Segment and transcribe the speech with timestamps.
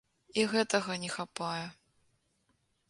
[0.43, 1.65] І гэтага не хапае.